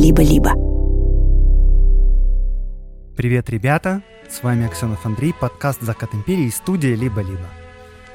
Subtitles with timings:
[0.00, 0.54] «Либо-либо».
[3.16, 4.02] Привет, ребята!
[4.30, 7.44] С вами Аксенов Андрей, подкаст «Закат империи» и студия «Либо-либо».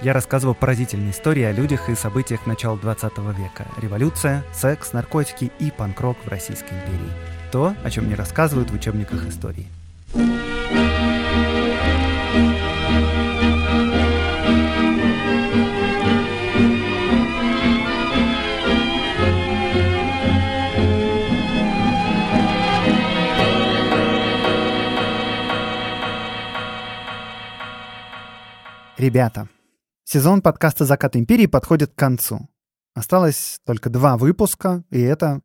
[0.01, 3.03] Я рассказываю поразительные истории о людях и событиях начала 20
[3.37, 3.67] века.
[3.79, 7.11] Революция, секс, наркотики и панк-рок в Российской империи.
[7.51, 9.67] То, о чем не рассказывают в учебниках истории.
[28.97, 29.49] Ребята,
[30.05, 32.47] сезон подкаста «Закат империи» подходит к концу.
[32.93, 35.41] Осталось только два выпуска, и это,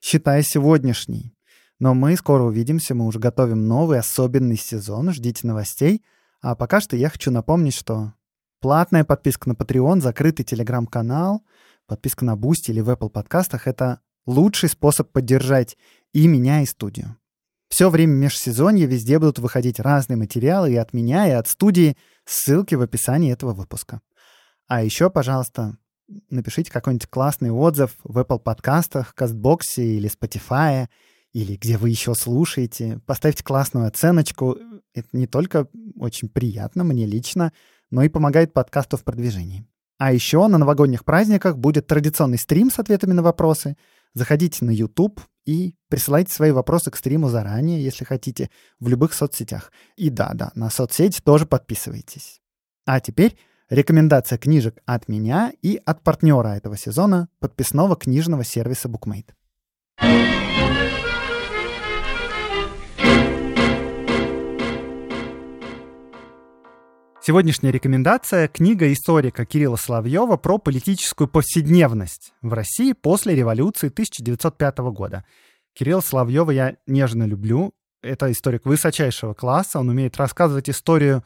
[0.00, 1.34] считай, сегодняшний.
[1.80, 6.04] Но мы скоро увидимся, мы уже готовим новый особенный сезон, ждите новостей.
[6.42, 8.12] А пока что я хочу напомнить, что
[8.60, 11.42] платная подписка на Patreon, закрытый телеграм-канал,
[11.88, 15.76] подписка на Boost или в Apple подкастах— это лучший способ поддержать
[16.12, 17.16] и меня, и студию.
[17.72, 21.96] Все время межсезонья везде будут выходить разные материалы и от меня, и от студии.
[22.26, 24.02] Ссылки в описании этого выпуска.
[24.68, 25.78] А еще, пожалуйста,
[26.28, 30.88] напишите какой-нибудь классный отзыв в Apple подкастах, Кастбоксе или Spotify,
[31.32, 33.00] или где вы еще слушаете.
[33.06, 34.58] Поставьте классную оценочку.
[34.92, 37.54] Это не только очень приятно мне лично,
[37.90, 39.66] но и помогает подкасту в продвижении.
[39.96, 43.78] А еще на новогодних праздниках будет традиционный стрим с ответами на вопросы.
[44.14, 49.72] Заходите на YouTube, и присылайте свои вопросы к стриму заранее, если хотите, в любых соцсетях.
[49.96, 52.40] И да-да, на соцсети тоже подписывайтесь.
[52.86, 53.36] А теперь
[53.68, 59.30] рекомендация книжек от меня и от партнера этого сезона, подписного книжного сервиса BookMate.
[67.24, 75.24] Сегодняшняя рекомендация— книга историка Кирилла Соловьева про политическую повседневность в России после революции 1905 года.
[75.72, 77.74] Кирилла Соловьева я нежно люблю.
[78.02, 79.78] Это историк высочайшего класса.
[79.78, 81.22] Он умеет рассказывать историю,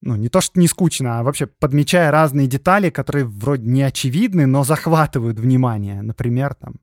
[0.00, 4.46] ну, не то что не скучно, а вообще подмечая разные детали, которые вроде не очевидны,
[4.46, 6.00] но захватывают внимание.
[6.00, 6.76] Например, там,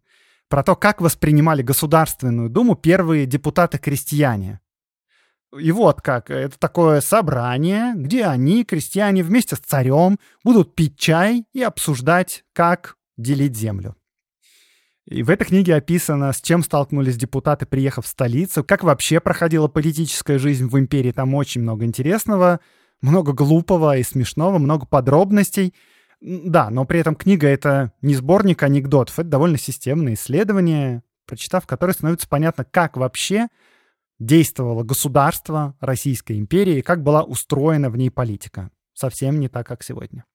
[0.47, 4.59] про то, как воспринимали Государственную Думу первые депутаты-крестьяне.
[5.57, 11.45] И вот как, это такое собрание, где они, крестьяне, вместе с царем будут пить чай
[11.53, 13.95] и обсуждать, как делить землю.
[15.06, 19.67] И в этой книге описано, с чем столкнулись депутаты, приехав в столицу, как вообще проходила
[19.67, 21.11] политическая жизнь в империи.
[21.11, 22.61] Там очень много интересного,
[23.01, 25.73] много глупого и смешного, много подробностей.
[26.22, 31.94] Да, но при этом книга— это не сборник анекдотов, это довольно системное исследование, прочитав которое
[31.94, 33.47] становится понятно, как вообще
[34.21, 38.69] действовало государство Российской империи и как была устроена в ней политика.
[38.93, 40.25] Совсем не так, как сегодня.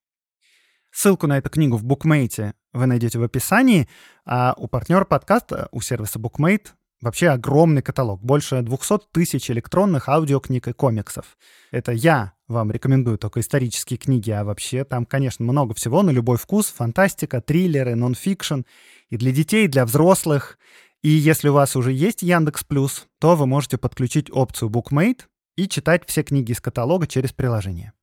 [0.91, 3.87] Ссылку на эту книгу в букмейте вы найдете в описании,
[4.25, 6.67] а у партнера подкаста, у сервиса Bookmate,
[7.01, 11.37] вообще огромный каталог, больше 200 тысяч электронных аудиокниг и комиксов.
[11.71, 16.37] Это я вам рекомендую только исторические книги, а вообще там, конечно, много всего на любой
[16.37, 18.61] вкус, фантастика, триллеры, нонфикшн,
[19.09, 20.57] и для детей, и для взрослых,
[21.01, 25.21] и если у вас уже есть Яндекс Плюс, то вы можете подключить опцию Bookmate
[25.55, 27.93] и читать все книги из каталога через приложение.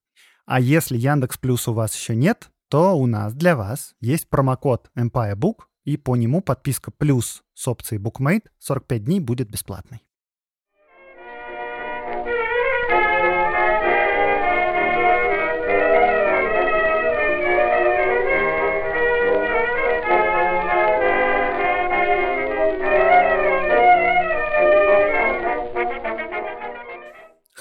[0.47, 4.91] А если Яндекс Плюс у вас еще нет, то у нас для вас есть промокод
[4.97, 10.03] Empire Book, и по нему подписка плюс с опцией Bookmate 45 дней будет бесплатной.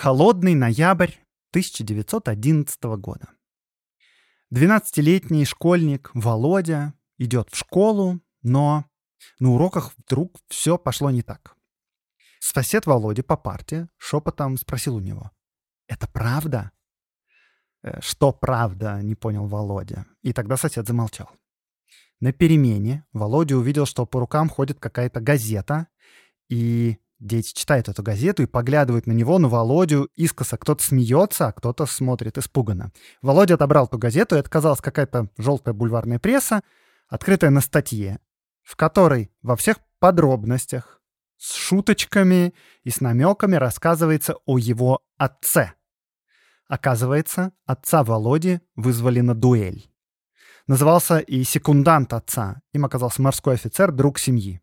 [0.04, 1.14] Холодный ноябрь
[1.52, 3.30] 1911 года.
[4.54, 8.84] 12-летний школьник Володя идет в школу, но
[9.40, 11.56] на уроках вдруг все пошло не так.
[12.42, 15.32] Сосед Володя по парте шепотом спросил у него.
[15.88, 16.72] «Это правда?»
[17.82, 20.06] «Э, «Что правда?»— не понял Володя.
[20.22, 21.30] И тогда сосед замолчал.
[22.20, 25.88] На перемене Володя увидел, что по рукам ходит какая-то газета,
[26.50, 30.10] и Дети читают эту газету и поглядывают на него, на Володю.
[30.18, 32.92] Искоса кто-то смеется, а кто-то смотрит испуганно.
[33.22, 36.64] Володя отобрал ту газету, и это оказалась какая-то желтая бульварная пресса,
[37.08, 38.20] открытая на статье,
[38.62, 41.02] в которой во всех подробностях,
[41.38, 42.54] с шуточками
[42.84, 45.72] и с намеками рассказывается о его отце.
[46.68, 49.90] Оказывается, отца Володи вызвали на дуэль.
[50.68, 52.62] Назывался и секундант отца.
[52.74, 54.60] Им оказался морской офицер, друг семьи.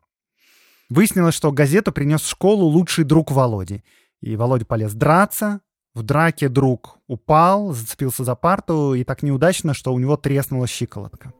[0.90, 3.84] Выяснилось, что газету принес в школу лучший друг Володи.
[4.20, 5.60] И Володя полез драться.
[5.94, 11.32] В драке друг упал, зацепился за парту, и так неудачно, что у него треснула щиколотка.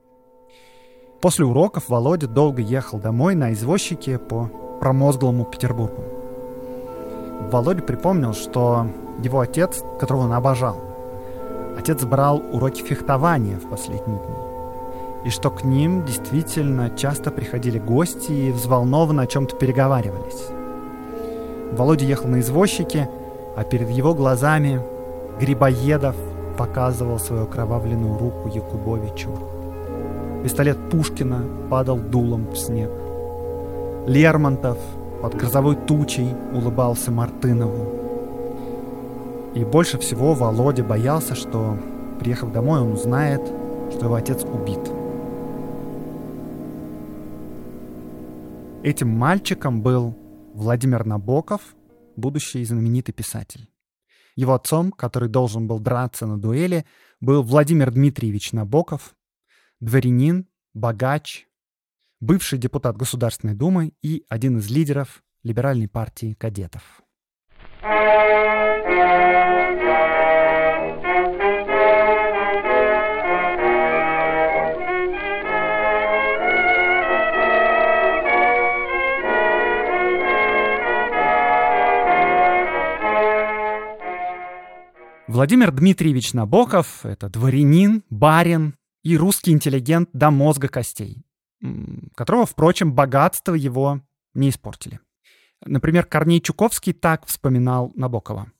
[1.21, 4.47] После уроков Володя долго ехал домой на извозчике по
[4.81, 6.03] промозглому Петербургу.
[7.51, 8.87] Володя припомнил, что
[9.23, 10.81] его отец, которого он обожал,
[11.77, 14.40] отец брал уроки фехтования в последние дни.
[15.23, 20.47] И что к ним действительно часто приходили гости и взволнованно о чем-то переговаривались.
[21.71, 23.09] Володя ехал на извозчике,
[23.55, 24.81] а перед его глазами
[25.39, 26.15] Грибоедов
[26.57, 29.29] показывал свою кровавленную руку Якубовичу.
[30.43, 32.91] Пистолет Пушкина падал дулом в снег.
[34.07, 34.77] Лермонтов
[35.21, 38.01] под грозовой тучей улыбался Мартынову.
[39.53, 41.77] И больше всего Володя боялся, что,
[42.19, 43.41] приехав домой, он узнает,
[43.91, 44.79] что его отец убит.
[48.83, 50.17] Этим мальчиком был
[50.55, 51.75] Владимир Набоков,
[52.15, 53.69] будущий знаменитый писатель.
[54.35, 56.87] Его отцом, который должен был драться на дуэли,
[57.19, 59.13] был Владимир Дмитриевич Набоков,
[59.79, 61.45] дворянин, богач,
[62.19, 67.03] бывший депутат Государственной Думы и один из лидеров либеральной партии кадетов.
[85.31, 91.23] Владимир Дмитриевич Набоков— это дворянин, барин и русский интеллигент до мозга костей,
[92.15, 94.01] которого, впрочем, богатство его
[94.33, 94.99] не испортили.
[95.63, 98.51] Например, Корней Чуковский так вспоминал Набокова.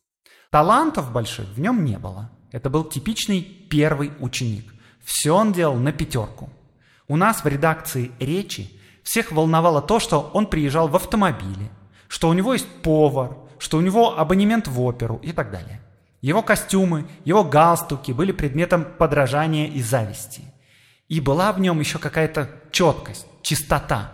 [0.49, 2.31] Талантов больших в нем не было.
[2.53, 4.73] Это был типичный первый ученик.
[5.03, 6.49] Все он делал на пятерку.
[7.09, 8.71] У нас в редакции «Речи»
[9.03, 11.69] всех волновало то, что он приезжал в автомобиле,
[12.07, 15.81] что у него есть повар, что у него абонемент в оперу и так далее.
[16.21, 20.43] Его костюмы, его галстуки были предметом подражания и зависти.
[21.07, 24.13] И была в нем еще какая-то четкость, чистота.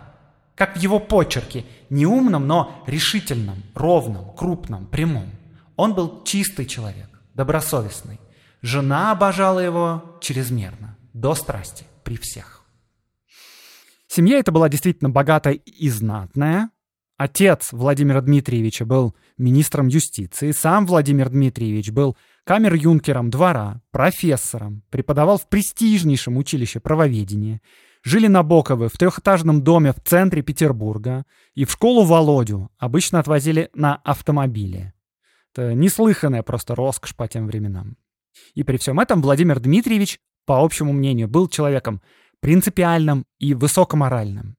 [0.54, 5.30] Как в его почерке, не умном, но решительном, ровном, крупном, прямом.
[5.76, 8.18] Он был чистый человек, добросовестный.
[8.62, 12.64] Жена обожала его чрезмерно, до страсти, при всех.
[14.08, 16.70] Семья эта была действительно богатая и знатная,
[17.18, 25.48] Отец Владимира Дмитриевича был министром юстиции, сам Владимир Дмитриевич был камер-юнкером двора, профессором, преподавал в
[25.48, 27.60] престижнейшем училище правоведения.
[28.04, 31.24] Жили Набоковы в трехэтажном доме в центре Петербурга,
[31.54, 34.94] и в школу Володю обычно отвозили на автомобиле.
[35.52, 37.96] Это неслыханная просто роскошь по тем временам.
[38.54, 42.00] И при всем этом Владимир Дмитриевич, по общему мнению, был человеком
[42.40, 44.57] принципиальным и высокоморальным.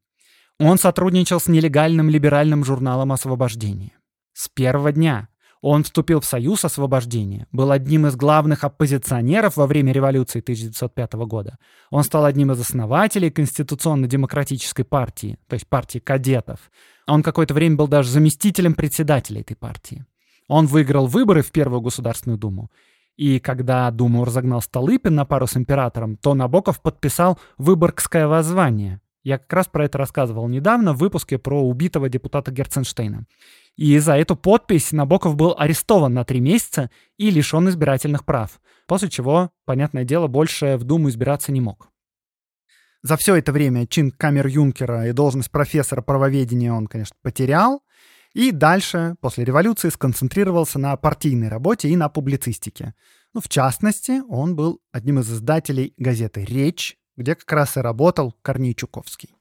[0.60, 3.94] Он сотрудничал с нелегальным либеральным журналом «Освобождение».
[4.34, 5.30] С первого дня
[5.62, 11.58] он вступил в Союз освобождения, был одним из главных оппозиционеров во время революции 1905 года.
[11.92, 16.72] Он стал одним из основателей Конституционно-демократической партии, то есть партии кадетов.
[17.08, 20.06] Он какое-то время был даже заместителем председателя этой партии.
[20.48, 22.70] Он выиграл выборы в Первую Государственную Думу.
[23.16, 29.38] И когда Думу разогнал Столыпин на пару с императором, то Набоков подписал Выборгское воззвание, я
[29.38, 33.26] как раз про это рассказывал недавно в выпуске про убитого депутата Герценштейна.
[33.76, 39.10] И за эту подпись Набоков был арестован на три месяца и лишен избирательных прав, после
[39.10, 41.90] чего, понятное дело, больше в Думу избираться не мог.
[43.02, 47.82] За все это время чин камер-юнкера и должность профессора правоведения он, конечно, потерял,
[48.34, 52.94] и дальше, после революции, сконцентрировался на партийной работе и на публицистике.
[53.34, 58.34] Ну, в частности, он был одним из издателей газеты «Речь», где как раз и работал
[58.42, 59.36] Корней Чуковский.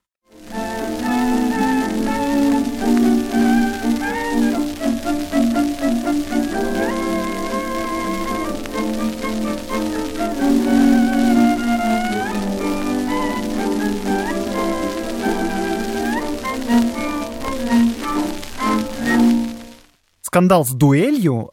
[20.20, 21.52] Скандал с дуэлью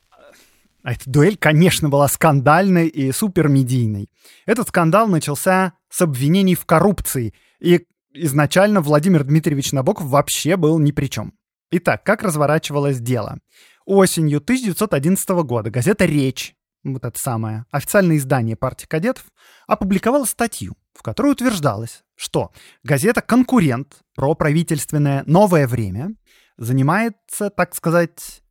[0.86, 4.08] а эта дуэль, конечно, была скандальной и супермедийной.
[4.46, 10.92] Этот скандал начался с обвинений в коррупции, и изначально Владимир Дмитриевич Набоков вообще был ни
[10.92, 11.34] при чем.
[11.72, 13.40] Итак, как разворачивалось дело?
[13.86, 19.24] Осенью 1911 года газета «Речь», вот это самое официальное издание партии кадетов,
[19.68, 22.52] опубликовала статью, в которой утверждалось, что
[22.84, 26.10] газета-конкурент про правительственное «Новое время»
[26.58, 28.42] занимается, так сказать,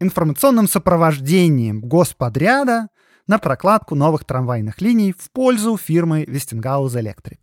[0.00, 2.88] информационным сопровождением господряда
[3.26, 7.38] на прокладку новых трамвайных линий в пользу фирмы Westinghouse Electric.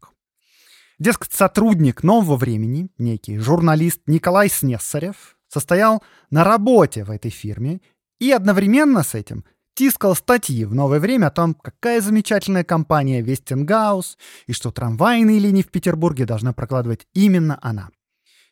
[0.99, 7.81] Дескать, сотрудник нового времени, некий журналист Николай Снессарев, состоял на работе в этой фирме
[8.19, 14.17] и одновременно с этим тискал статьи в новое время о том, какая замечательная компания Вестингаус
[14.45, 17.89] и что трамвайные линии в Петербурге должна прокладывать именно она.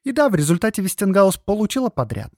[0.03, 2.31] И да, в результате Вестингаус получила подряд.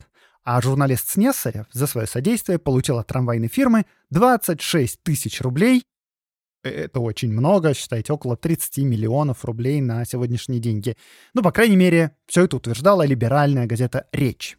[0.44, 5.84] А журналист Снесарев за свое содействие получил от трамвайной фирмы 26 тысяч рублей.
[6.64, 10.96] Это очень много, считайте, около 30 миллионов рублей на сегодняшние деньги.
[11.34, 14.58] Ну, по крайней мере, все это утверждала либеральная газета «Речь».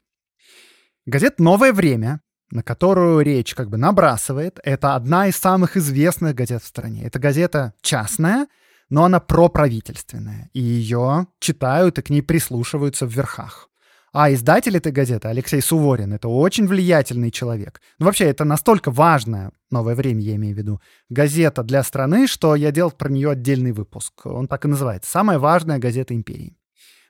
[1.07, 2.21] Газета «Новое время»,
[2.51, 7.05] на которую речь как бы набрасывает, это одна из самых известных газет в стране.
[7.05, 8.47] Это газета частная,
[8.91, 13.71] но она проправительственная, и ее читают и к ней прислушиваются в верхах.
[14.13, 17.81] А издатель этой газеты, Алексей Суворин, это очень влиятельный человек.
[17.99, 22.55] Ну, вообще, это настолько важная, новое время я имею в виду, газета для страны, что
[22.55, 24.27] я делал про нее отдельный выпуск.
[24.27, 26.59] Он так и называется «Самая важная газета империи».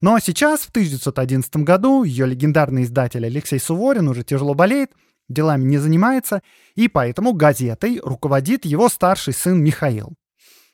[0.01, 4.93] Но сейчас, в 1911 году, ее легендарный издатель Алексей Суворин уже тяжело болеет,
[5.29, 6.41] делами не занимается,
[6.77, 10.15] и поэтому газетой руководит его старший сын Михаил.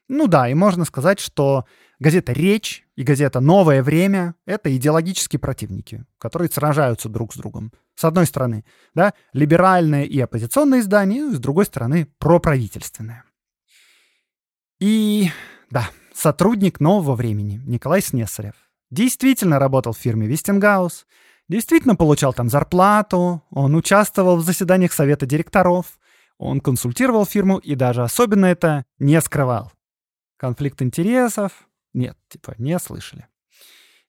[0.09, 1.65] Ну да, и можно сказать, что
[1.99, 7.73] газета «Речь» и газета «Новое время»— это идеологические противники, которые сражаются друг с другом.
[7.95, 8.65] С одной стороны,
[8.95, 13.25] да, либеральное и оппозиционное издание, с другой стороны, проправительственное.
[14.81, 15.31] И
[15.71, 18.55] да, сотрудник нового времени Николай Снесарев
[18.91, 21.07] действительно работал в фирме Вестингаус,
[21.49, 25.99] действительно получал там зарплату, он участвовал в заседаниях совета директоров,
[26.39, 29.73] он консультировал фирму и даже особенно это не скрывал.
[30.37, 31.68] Конфликт интересов?
[31.93, 33.27] Нет, типа, не слышали.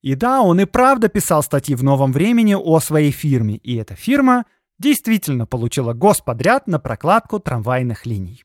[0.01, 3.95] И да, он и правда писал статьи в «Новом времени» о своей фирме, и эта
[3.95, 4.45] фирма
[4.77, 8.43] действительно получила господряд на прокладку трамвайных линий.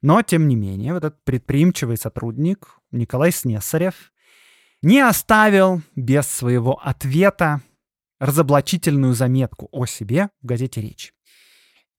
[0.00, 4.12] Но, тем не менее, этот предприимчивый сотрудник Николай Снесарев
[4.80, 7.60] не оставил без своего ответа
[8.20, 11.12] разоблачительную заметку о себе в газете «Речь».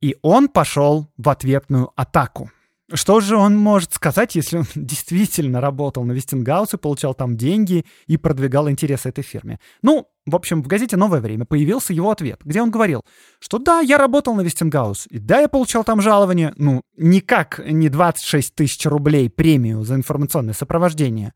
[0.01, 2.51] И он пошел в ответную атаку.
[2.91, 7.85] Что же он может сказать, если он действительно работал на Вестингаус и получал там деньги
[8.07, 9.59] и продвигал интересы этой фирме?
[9.81, 13.03] Ну, в общем, в газете «Новое время» появился его ответ, где он говорил,
[13.39, 17.89] что да, я работал на Вестингаус, и да, я получал там жалование, ну, никак не
[17.89, 21.33] 26 тысяч рублей премию за информационное сопровождение.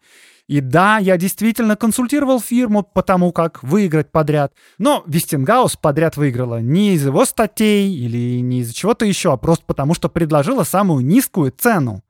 [0.48, 4.54] И да, я действительно консультировал фирму по тому, как выиграть подряд.
[4.78, 9.66] Но Вестингаус подряд выиграла не из его статей или не из-за чего-то еще, а просто
[9.66, 12.04] потому, что предложила самую низкую цену.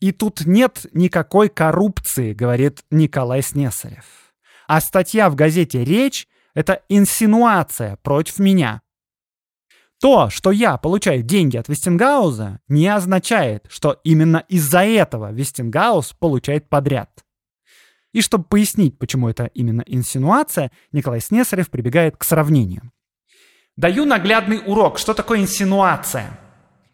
[0.00, 4.04] И тут нет никакой коррупции, говорит Николай Снесарев.
[4.66, 8.82] А статья в газете «Речь»— это инсинуация против меня.
[10.00, 16.70] То, что я получаю деньги от Вестингауза, не означает, что именно из-за этого Вестингаус получает
[16.70, 17.22] подряд.
[18.12, 22.90] И чтобы пояснить, почему это именно инсинуация, Николай Снесарев прибегает к сравнению.
[23.76, 26.38] Даю наглядный урок, что такое инсинуация.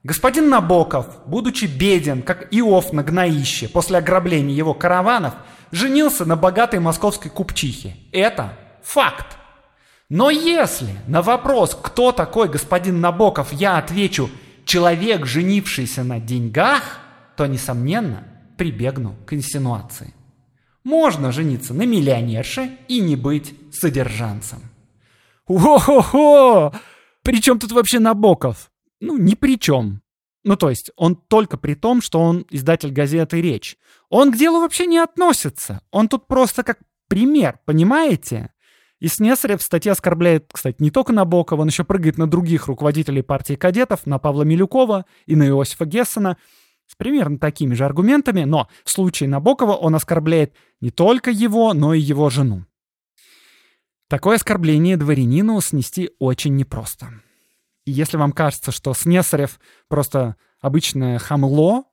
[0.04, 5.34] Господин Набоков, будучи беден, как Иов на гноище, после ограбления его караванов,
[5.72, 7.96] женился на богатой московской купчихе.
[8.12, 8.52] Это
[8.84, 9.36] факт.
[10.08, 14.30] Но если на вопрос, кто такой господин Набоков, я отвечу
[14.64, 17.00] «человек, женившийся на деньгах»,
[17.36, 18.22] то, несомненно,
[18.56, 20.14] прибегну к инсинуации.
[20.86, 24.60] Можно жениться на миллионерше и не быть содержанцем.
[25.48, 26.72] О-хо-хо!
[27.24, 28.70] При чем тут вообще Набоков?
[29.00, 30.00] Ну, ни при чем.
[30.44, 33.76] Ну, то есть, он только при том, что он издатель газеты «Речь».
[34.10, 35.80] Он к делу вообще не относится.
[35.90, 36.78] Он тут просто как
[37.08, 38.52] пример, понимаете?
[39.00, 43.22] И Снесарев в статье оскорбляет, кстати, не только Набокова, он еще прыгает на других руководителей
[43.22, 46.36] партии кадетов, на Павла Милюкова и на Иосифа Гессена–
[46.86, 51.94] с примерно такими же аргументами, но в случае Набокова он оскорбляет не только его, но
[51.94, 52.64] и его жену.
[54.08, 57.08] Такое оскорбление дворянину снести очень непросто.
[57.84, 61.84] И если вам кажется, что Снесарев просто обычное хамло,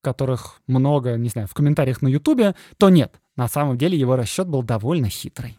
[0.00, 4.48] которых много, не знаю, в комментариях на Ютубе, то нет, на самом деле его расчет
[4.48, 5.58] был довольно хитрый.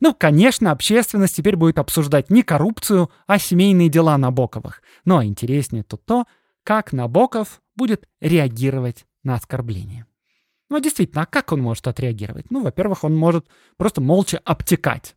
[0.00, 4.82] Ну, конечно, общественность теперь будет обсуждать не коррупцию, а семейные дела Набоковых.
[5.04, 6.26] Но интереснее тут то,
[6.66, 10.04] как Набоков будет реагировать на оскорбление.
[10.68, 12.50] Ну, действительно, а как он может отреагировать?
[12.50, 13.46] Ну, во-первых, он может
[13.76, 15.14] просто молча обтекать.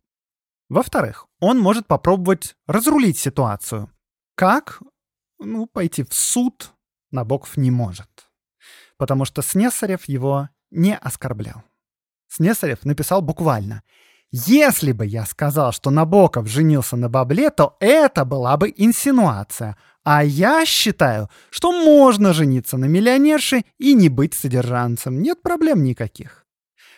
[0.68, 3.90] Во-вторых, он может попробовать разрулить ситуацию.
[4.36, 4.80] Как?
[5.40, 6.70] Ну, пойти в суд
[7.10, 8.30] Набоков не может.
[8.96, 11.64] Потому что Снесарев его не оскорблял.
[12.28, 13.82] Снесарев написал буквально
[14.30, 20.24] «Если бы я сказал, что Набоков женился на бабле, то это была бы инсинуация, а
[20.24, 25.20] я считаю, что можно жениться на миллионерше и не быть содержанцем.
[25.22, 26.46] Нет проблем никаких.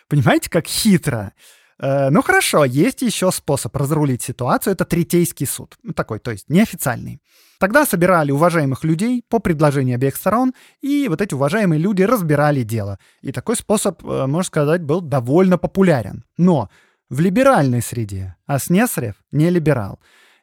[0.08, 1.32] Понимаете, как хитро?
[1.78, 4.74] Э, ну хорошо, есть еще способ разрулить ситуацию.
[4.74, 5.76] Это третейский суд.
[5.96, 7.20] Такой, то есть неофициальный.
[7.58, 12.98] Тогда собирали уважаемых людей по предложению обеих сторон, и вот эти уважаемые люди разбирали дело.
[13.20, 16.24] И такой способ, э, можно сказать, был довольно популярен.
[16.36, 16.70] Но
[17.08, 20.00] в либеральной среде, а Снесарев не либерал.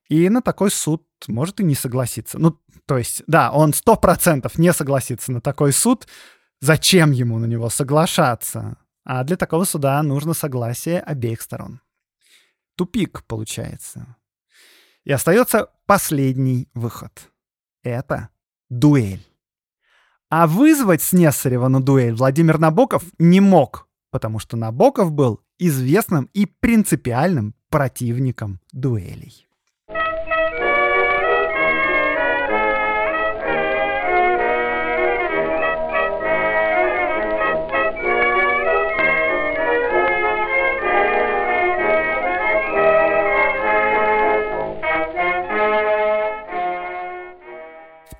[0.09, 2.39] И на такой суд может и не согласиться.
[2.39, 6.07] Ну, то есть, да, он сто процентов не согласится на такой суд.
[6.59, 8.77] Зачем ему на него соглашаться?
[9.05, 11.79] А для такого суда нужно согласие обеих сторон.
[12.75, 14.17] Тупик получается.
[15.03, 17.31] И остается последний выход.
[17.83, 18.29] Это
[18.69, 19.25] дуэль.
[20.29, 26.45] А вызвать Снесарева на дуэль Владимир Набоков не мог, потому что Набоков был известным и
[26.45, 29.48] принципиальным противником дуэлей.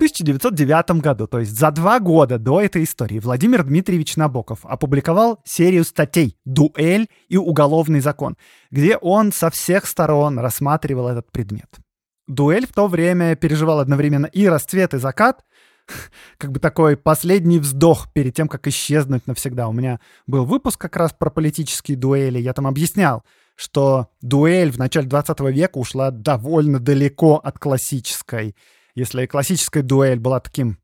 [0.00, 5.84] 1909 году, то есть за два года до этой истории, Владимир Дмитриевич Набоков опубликовал серию
[5.84, 8.38] статей «Дуэль и уголовный закон»,
[8.70, 11.68] где он со всех сторон рассматривал этот предмет.
[12.26, 15.44] Дуэль в то время переживал одновременно и расцвет, и закат,
[16.38, 19.68] как бы такой последний вздох перед тем, как исчезнуть навсегда.
[19.68, 23.22] У меня был выпуск как раз про политические дуэли, я там объяснял,
[23.54, 28.56] что дуэль в начале 20 века ушла довольно далеко от классической.
[29.00, 30.76] Если классическая дуэль была таким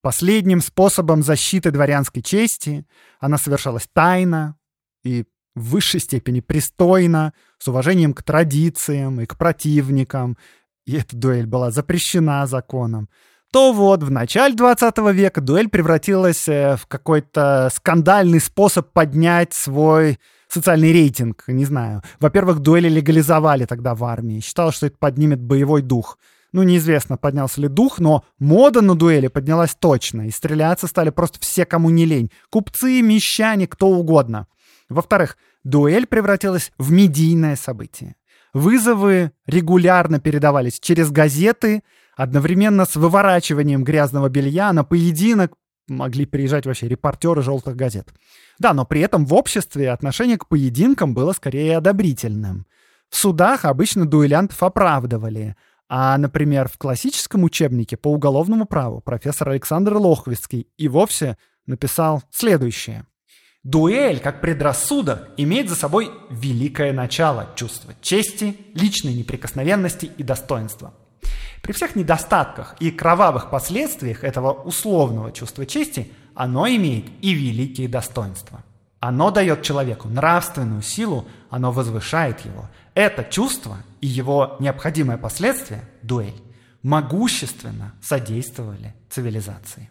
[0.00, 2.86] последним способом защиты дворянской чести,
[3.18, 4.56] она совершалась тайно
[5.02, 5.24] и
[5.56, 10.38] в высшей степени пристойно, с уважением к традициям и к противникам,
[10.86, 13.08] и эта дуэль была запрещена законом,
[13.50, 20.20] то вот в начале 20 века дуэль превратилась э, в какой-то скандальный способ поднять свой
[20.46, 22.02] социальный рейтинг, не знаю.
[22.20, 24.38] Во-первых, дуэли легализовали тогда в армии.
[24.38, 26.18] Считалось, что это поднимет боевой дух.
[26.54, 31.40] Ну, неизвестно, поднялся ли дух, но мода на дуэли поднялась точно, и стреляться стали просто
[31.40, 32.30] все, кому не лень.
[32.48, 34.46] Купцы, мещане, кто угодно.
[34.88, 38.14] Во-вторых, дуэль превратилась в медийное событие.
[38.52, 41.82] Вызовы регулярно передавались через газеты,
[42.16, 45.54] одновременно с выворачиванием грязного белья на поединок
[45.88, 48.14] могли приезжать вообще репортеры желтых газет.
[48.60, 52.64] Да, но при этом в обществе отношение к поединкам было скорее одобрительным.
[53.10, 55.56] В судах обычно дуэлянтов оправдывали,
[55.88, 63.06] а, например, в классическом учебнике по уголовному праву профессор Александр Лохвицкий и вовсе написал следующее.
[63.62, 70.92] Дуэль, как предрассудок, имеет за собой великое начало чувства чести, личной неприкосновенности и достоинства.
[71.62, 78.62] При всех недостатках и кровавых последствиях этого условного чувства чести оно имеет и великие достоинства.
[79.06, 82.70] Оно дает человеку нравственную силу, оно возвышает его.
[82.94, 86.40] Это чувство и его необходимое последствие, дуэль,
[86.82, 89.90] могущественно содействовали цивилизации.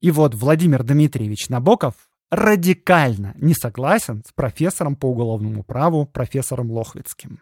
[0.00, 1.94] И вот Владимир Дмитриевич Набоков
[2.30, 7.40] радикально не согласен с профессором по уголовному праву, профессором Лохвицким.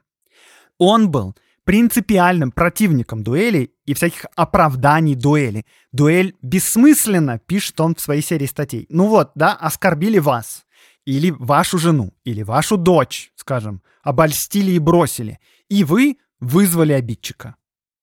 [0.78, 1.36] Он был
[1.70, 5.64] принципиальным противником дуэли и всяких оправданий дуэли.
[5.92, 8.86] Дуэль бессмысленно, пишет он в своей серии статей.
[8.88, 10.64] Ну вот, да, оскорбили вас,
[11.04, 17.54] или вашу жену, или вашу дочь, скажем, обольстили и бросили, и вы вызвали обидчика.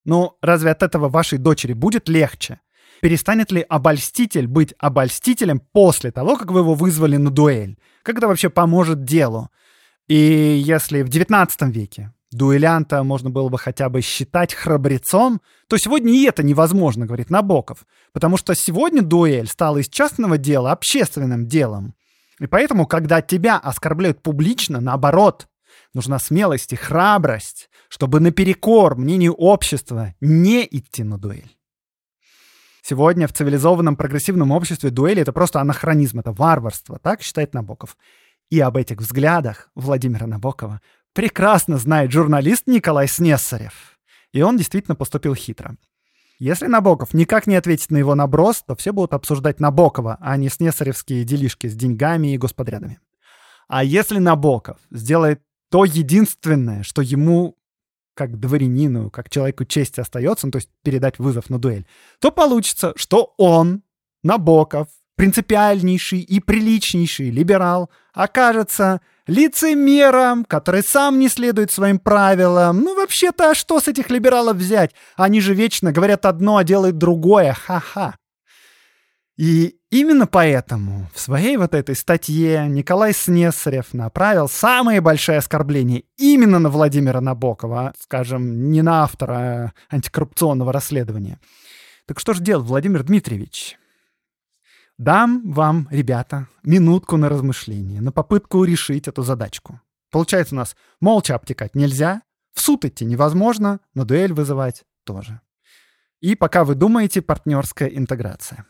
[0.06, 2.62] Ну, разве от этого вашей дочери будет легче?
[3.02, 7.78] Перестанет ли обольститель быть обольстителем после того, как вы его вызвали на дуэль?
[8.04, 9.50] Как это вообще поможет делу?
[10.08, 16.14] И если в XIX веке дуэлянта можно было бы хотя бы считать храбрецом, то сегодня
[16.14, 17.86] и это невозможно, говорит Набоков.
[18.14, 21.94] Потому что сегодня дуэль стала из частного дела общественным делом.
[22.40, 25.48] И поэтому, когда тебя оскорбляют публично, наоборот,
[25.94, 31.58] нужна смелость и храбрость, чтобы наперекор мнению общества не идти на дуэль.
[32.84, 37.98] Сегодня в цивилизованном прогрессивном обществе дуэли— это просто анахронизм, это варварство, так считает Набоков.
[38.50, 40.80] И об этих взглядах Владимира Набокова
[41.18, 43.98] прекрасно знает журналист Николай Снесарев.
[44.34, 45.76] И он действительно поступил хитро.
[46.38, 50.48] Если Набоков никак не ответит на его наброс, то все будут обсуждать Набокова, а не
[50.48, 53.00] снесаревские делишки с деньгами и господрядами.
[53.68, 57.58] А если Набоков сделает то единственное, что ему
[58.14, 61.88] как дворянину, как человеку чести остается, ну, то есть передать вызов на дуэль,
[62.20, 63.82] то получится, что он,
[64.22, 72.80] Набоков, принципиальнейший и приличнейший либерал, окажется лицемером, который сам не следует своим правилам.
[72.80, 74.92] Ну, вообще-то, а что с этих либералов взять?
[75.16, 77.54] Они же вечно говорят одно, а делают другое.
[77.54, 78.16] Ха-ха.
[79.38, 86.58] И именно поэтому в своей вот этой статье Николай Снесарев направил самые большие оскорбления именно
[86.58, 91.40] на Владимира Набокова, скажем, не на автора антикоррупционного расследования.
[92.08, 93.78] Так что же делать, Владимир Дмитриевич?
[94.98, 99.80] Дам вам, ребята, минутку на размышление, на попытку решить эту задачку.
[100.10, 105.42] Получается у нас молча обтекать нельзя, в суд идти невозможно, но дуэль вызывать тоже.
[106.20, 108.66] И пока вы думаете, партнерская интеграция.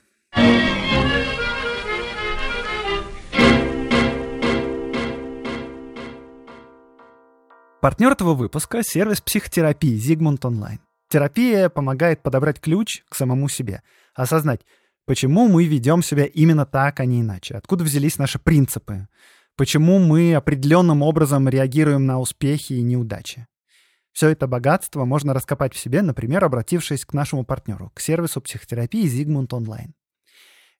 [7.79, 10.79] Партнер этого выпуска— сервис психотерапии Zigmund Online.
[11.07, 13.81] Терапия помогает подобрать ключ к самому себе,
[14.13, 14.65] осознать,
[15.07, 19.07] почему мы ведем себя именно так, а не иначе, откуда взялись наши принципы,
[19.55, 23.47] почему мы определенным образом реагируем на успехи и неудачи.
[24.11, 29.05] Все это богатство можно раскопать в себе, например, обратившись к нашему партнеру, к сервису психотерапии
[29.05, 29.93] Zigmund Online.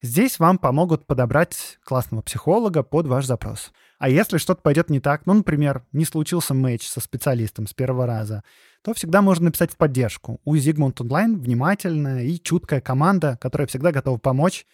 [0.00, 3.72] Здесь вам помогут подобрать классного психолога под ваш запрос.
[3.98, 8.06] А если что-то пойдет не так, ну, например, не случился матч со специалистом с первого
[8.06, 8.44] раза,
[8.82, 10.40] то всегда можно написать в поддержку.
[10.44, 14.66] У Zigmund Online внимательная и чуткая команда, которая всегда готова помочь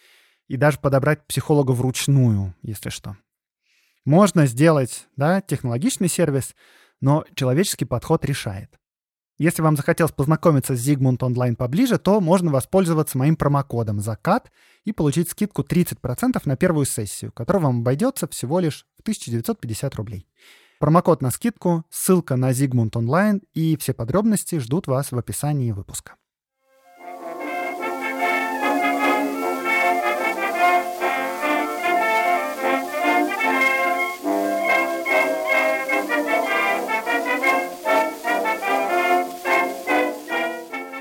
[0.47, 3.17] и даже подобрать психолога вручную, если что.
[4.05, 6.55] Можно сделать да, технологичный сервис—
[7.01, 8.79] но человеческий подход решает.
[9.37, 14.49] Если вам захотелось познакомиться с Zigmund Online поближе, то можно воспользоваться моим промокодом «Закат»
[14.85, 20.27] и получить скидку 30% на первую сессию, которая вам обойдется всего лишь в 1950 рублей.
[20.79, 26.15] Промокод на скидку, ссылка на Zigmund Online и все подробности ждут вас в описании выпуска.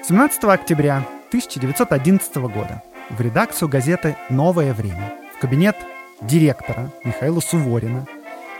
[0.06, 5.76] 17 октября 1911 года в редакцию газеты «Новое время» в кабинет
[6.20, 8.06] директора Михаила Суворина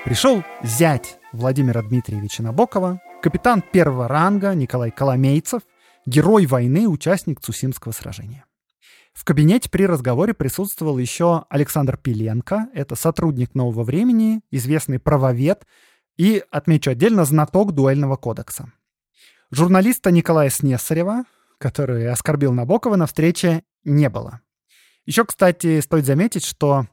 [0.06, 5.60] пришел зять Владимира Дмитриевича Набокова, капитан первого ранга Николай Коломейцев,
[6.06, 8.46] герой войны, участник Цусимского сражения.
[9.12, 15.66] В кабинете при разговоре присутствовал еще Александр Пиленко, это сотрудник «Нового времени», известный правовед
[16.16, 18.72] и, отмечу отдельно, знаток дуэльного кодекса.
[19.54, 21.26] Журналиста Николая Снесарева,
[21.58, 24.40] который оскорбил Набокова, на встрече не было.
[25.06, 26.88] Еще, кстати, стоит заметить, что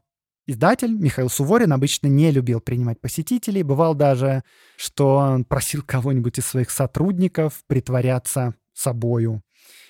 [0.45, 3.63] издатель Михаил Суворин обычно не любил принимать посетителей.
[3.63, 4.43] Бывал даже,
[4.75, 9.41] что он просил кого-нибудь из своих сотрудников притворяться собою.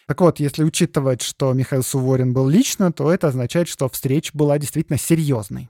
[0.08, 4.58] Так вот, если учитывать, что Михаил Суворин был лично, то это означает, что встреча была
[4.58, 5.70] действительно серьезной.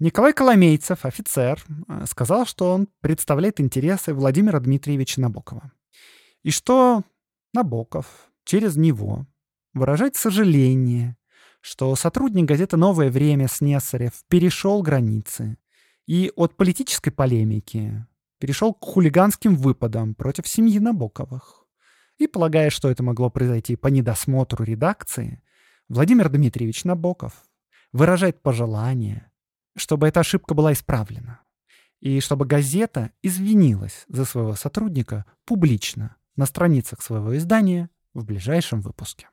[0.00, 5.70] Николай Коломейцев, офицер, э, сказал, что он представляет интересы Владимира Дмитриевича Набокова.
[6.44, 7.02] И что
[7.54, 9.26] Набоков через него
[9.72, 11.16] выражать сожаление,
[11.62, 15.56] что сотрудник газеты «Новое время» Снесарев перешел границы
[16.06, 18.06] и от политической полемики
[18.38, 21.66] перешел к хулиганским выпадам против семьи Набоковых.
[22.18, 25.42] И, полагая, что это могло произойти по недосмотру редакции,
[25.88, 27.32] Владимир Дмитриевич Набоков
[27.92, 29.30] выражает пожелание,
[29.76, 31.40] чтобы эта ошибка была исправлена,
[32.00, 39.28] и чтобы газета извинилась за своего сотрудника публично на страницах своего издания в ближайшем выпуске.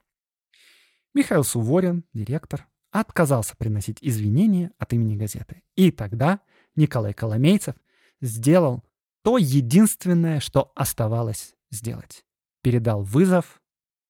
[1.14, 5.64] Михаил Суворин, директор, отказался приносить извинения от имени газеты.
[5.76, 6.42] И тогда
[6.76, 7.76] Николай Коломейцев
[8.22, 8.84] сделал
[9.24, 12.26] то единственное, что оставалось сделать.
[12.62, 13.62] Передал вызов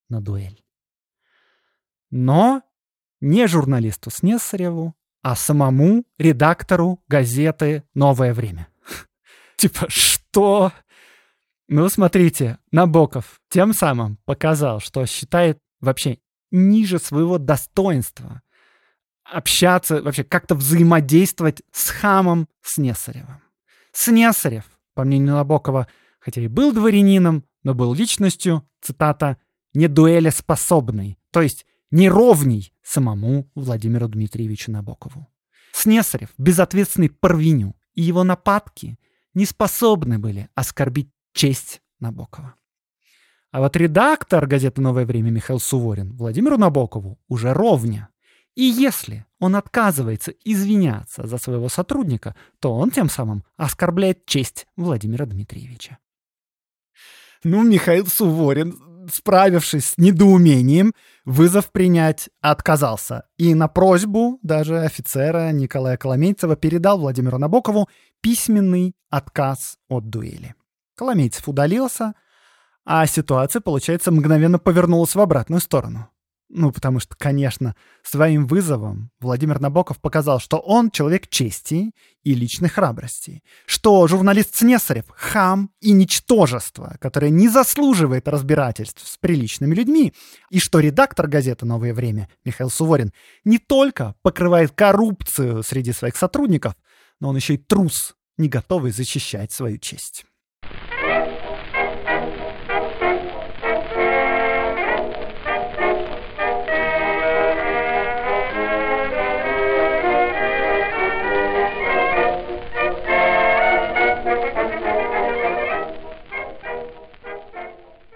[0.09, 0.63] на дуэль.
[2.09, 2.63] Но
[3.19, 8.67] не журналисту Снесареву, а самому редактору газеты «Новое время».
[9.55, 10.71] Типа, что?
[11.67, 16.19] Ну, смотрите, Набоков тем самым показал, что считает вообще
[16.51, 18.41] ниже своего достоинства
[19.23, 23.41] общаться, вообще как-то взаимодействовать с хамом Снесаревым.
[23.93, 25.87] Снесарев, по мнению Набокова,
[26.19, 29.37] хотя и был дворянином, но был личностью, цитата,
[29.73, 35.27] не дуэлеспособной, то есть неровней самому Владимиру Дмитриевичу Набокову.
[35.71, 38.97] Снесарев, безответственный Парвиню, и его нападки
[39.33, 42.55] не способны были оскорбить честь Набокова.
[43.51, 48.09] А вот редактор газеты «Новое время» Михаил Суворин Владимиру Набокову уже ровня.
[48.55, 55.25] И если он отказывается извиняться за своего сотрудника, то он тем самым оскорбляет честь Владимира
[55.25, 55.97] Дмитриевича.
[57.43, 60.93] Ну, Михаил Суворин, справившись с недоумением,
[61.25, 63.25] вызов принять отказался.
[63.37, 67.89] И на просьбу даже офицера Николая Коломейцева передал Владимиру Набокову
[68.21, 70.55] письменный отказ от дуэли.
[70.95, 72.13] Коломейцев удалился,
[72.85, 76.09] а ситуация, получается, мгновенно повернулась в обратную сторону.
[76.53, 82.67] Ну, потому что, конечно, своим вызовом Владимир Набоков показал, что он человек чести и личной
[82.67, 90.13] храбрости, что журналист Снесарев— хам и ничтожество, которое не заслуживает разбирательств с приличными людьми,
[90.49, 93.13] и что редактор газеты «Новое время» Михаил Суворин
[93.45, 96.73] не только покрывает коррупцию среди своих сотрудников,
[97.21, 100.25] но он еще и трус, не готовый защищать свою честь.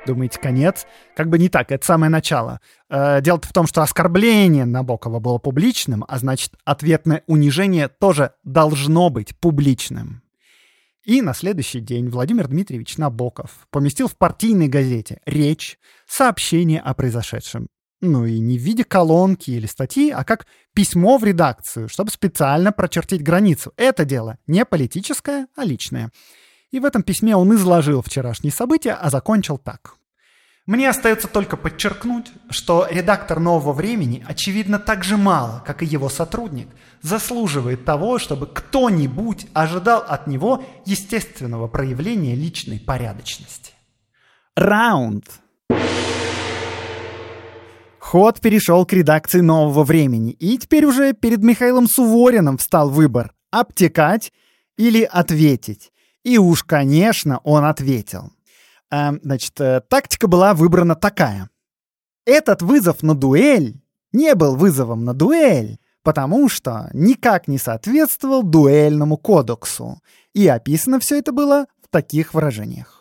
[0.06, 0.86] Думаете, конец?
[1.16, 2.60] Как бы не так, это самое начало.
[2.90, 9.10] Э, дело в том, что оскорбление Набокова было публичным, а значит, ответное унижение тоже должно
[9.10, 10.22] быть публичным.
[11.04, 17.68] И на следующий день Владимир Дмитриевич Набоков поместил в партийной газете речь, сообщение о произошедшем.
[18.02, 22.72] Ну и не в виде колонки или статьи, а как письмо в редакцию, чтобы специально
[22.72, 23.74] прочертить границу.
[23.78, 26.12] Это дело не политическое, а личное.
[26.76, 29.96] И в этом письме он изложил вчерашние события, а закончил так.
[30.66, 36.10] Мне остается только подчеркнуть, что редактор «Нового времени», очевидно, так же мало, как и его
[36.10, 36.68] сотрудник,
[37.02, 43.72] заслуживает того, чтобы кто-нибудь ожидал от него естественного проявления личной порядочности.
[44.58, 45.24] Раунд.
[48.00, 54.34] Ход перешел к редакции «Нового времени», и теперь уже перед Михаилом Сувориным встал выбор– обтекать
[54.76, 55.94] или ответить.
[56.26, 58.34] И уж, конечно, он ответил.
[58.90, 61.52] Эм, значит, э, тактика была выбрана такая.
[62.26, 63.80] Этот вызов на дуэль
[64.12, 70.02] не был вызовом на дуэль, потому что никак не соответствовал дуэльному кодексу.
[70.34, 72.95] И описано все это было в таких выражениях.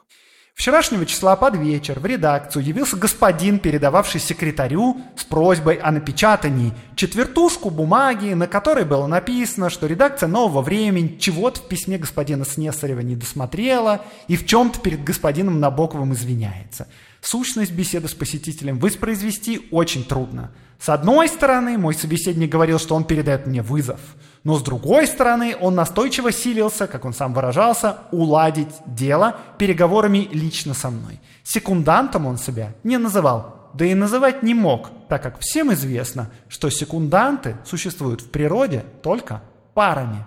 [0.54, 7.70] Вчерашнего числа под вечер в редакцию явился господин, передававший секретарю с просьбой о напечатании четвертушку
[7.70, 13.16] бумаги, на которой было написано, что редакция «Нового времени» чего-то в письме господина Снесарева не
[13.16, 16.86] досмотрела и в чем-то перед господином Набоковым извиняется.
[17.24, 20.52] Сущность беседы с посетителем воспроизвести очень трудно.
[20.78, 24.00] С одной стороны, мой собеседник говорил, что он передает мне вызов–
[24.44, 30.74] но с другой стороны, он настойчиво силился, как он сам выражался, уладить дело переговорами лично
[30.74, 31.18] со мной.
[31.42, 36.68] Секундантом он себя не называл, да и называть не мог, так как всем известно, что
[36.68, 40.26] секунданты существуют в природе только парами.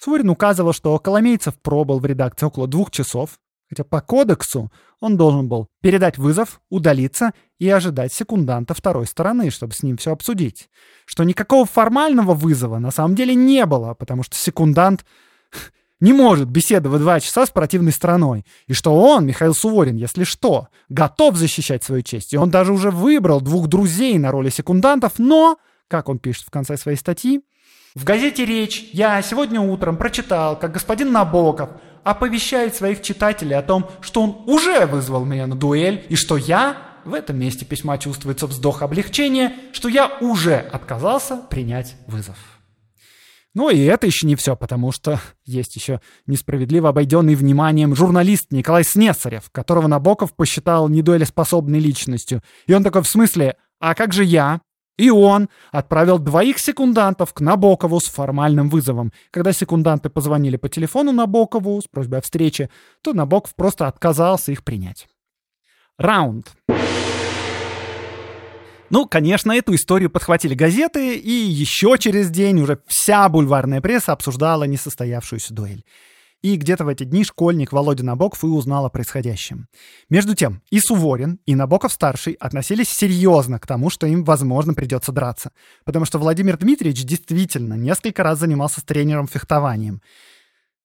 [0.00, 3.38] Суворин указывал, что Коломейцев пробыл в редакции около двух часов,
[3.68, 9.74] Хотя по кодексу он должен был передать вызов, удалиться и ожидать секунданта второй стороны, чтобы
[9.74, 10.68] с ним все обсудить.
[11.04, 15.04] Что никакого формального вызова на самом деле не было, потому что секундант
[16.00, 18.46] не может беседовать два часа с противной стороной.
[18.66, 22.32] И что он, Михаил Суворин, если что, готов защищать свою честь.
[22.32, 26.50] И он даже уже выбрал двух друзей на роли секундантов, но, как он пишет в
[26.50, 27.42] конце своей статьи,
[27.94, 31.70] в газете «Речь» я сегодня утром прочитал, как господин Набоков
[32.04, 36.76] оповещает своих читателей о том, что он уже вызвал меня на дуэль, и что я,
[37.04, 42.36] в этом месте письма чувствуется вздох облегчения, что я уже отказался принять вызов.
[43.54, 48.84] Ну и это еще не все, потому что есть еще несправедливо обойденный вниманием журналист Николай
[48.84, 52.42] Снесарев, которого Набоков посчитал недуэлеспособной личностью.
[52.66, 54.60] И он такой, в смысле, а как же я?
[54.98, 59.12] И он отправил двоих секундантов к Набокову с формальным вызовом.
[59.30, 62.68] Когда секунданты позвонили по телефону Набокову с просьбой о встрече,
[63.00, 65.08] то Набоков просто отказался их принять.
[65.98, 66.52] Раунд.
[68.90, 74.64] Ну, конечно, эту историю подхватили газеты, и еще через день уже вся бульварная пресса обсуждала
[74.64, 75.84] несостоявшуюся дуэль.
[76.40, 79.66] И где-то в эти дни школьник Володя Набоков и узнал о происходящем.
[80.08, 85.50] Между тем, и Суворин, и Набоков-старший относились серьезно к тому, что им, возможно, придется драться.
[85.84, 90.00] Потому что Владимир Дмитриевич действительно несколько раз занимался с тренером фехтованием.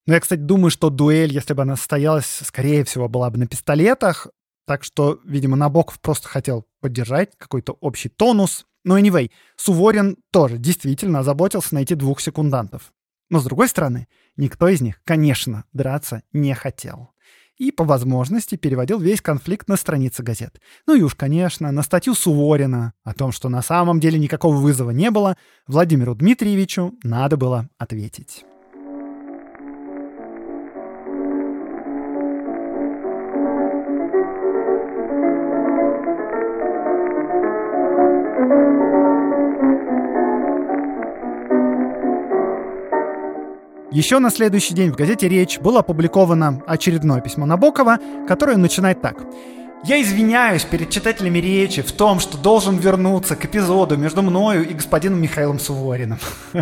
[0.08, 3.48] Но я, кстати, думаю, что дуэль, если бы она состоялась, скорее всего, была бы на
[3.48, 4.28] пистолетах.
[4.66, 8.66] Так что, видимо, Набоков просто хотел поддержать какой-то общий тонус.
[8.84, 12.92] Но anyway, Суворин тоже действительно озаботился найти двух секундантов.
[13.34, 17.16] Но с другой стороны, никто из них, конечно, драться не хотел.
[17.58, 20.62] И по возможности переводил весь конфликт на страницы газет.
[20.86, 24.92] Ну и уж, конечно, на статью Суворина о том, что на самом деле никакого вызова
[24.92, 28.46] не было, Владимиру Дмитриевичу надо было ответить.
[43.94, 49.24] Еще на следующий день в газете «Речь» было опубликовано очередное письмо Набокова, которое начинает так.
[49.84, 54.74] Я извиняюсь перед читателями речи в том, что должен вернуться к эпизоду между мною и
[54.74, 56.18] господином Михаилом Сувориным.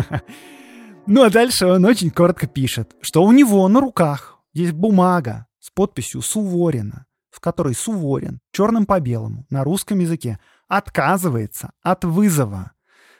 [1.06, 5.68] Ну а дальше он очень коротко пишет, что у него на руках есть бумага с
[5.68, 12.70] подписью Суворина, в которой Суворин черным по белому на русском языке отказывается от вызова.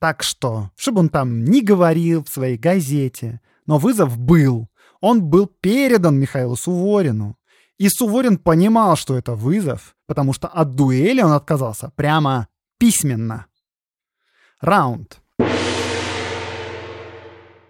[0.00, 4.68] Так что, чтобы он там не говорил в своей газете, но вызов был.
[5.00, 7.36] Он был передан Михаилу Суворину.
[7.78, 12.48] И Суворин понимал, что это вызов, потому что от дуэли он отказался прямо
[12.78, 13.46] письменно.
[14.60, 15.20] Раунд.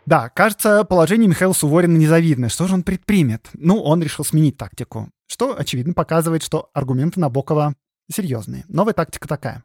[0.05, 2.48] Да, кажется, положение Михаила Суворина незавидное.
[2.48, 3.48] Что же он предпримет?
[3.55, 7.74] Ну, он решил сменить тактику, что, очевидно, показывает, что аргументы Набокова
[8.12, 8.64] серьезные.
[8.68, 9.64] Новая тактика такая.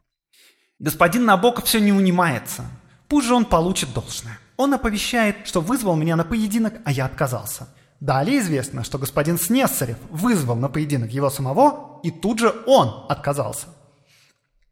[0.80, 2.66] Господин Набоков все не унимается.
[3.08, 4.38] Пусть же он получит должное.
[4.58, 7.70] Он оповещает, что вызвал меня на поединок, а я отказался.
[8.00, 13.68] Далее известно, что господин Снессарев вызвал на поединок его самого, и тут же он отказался.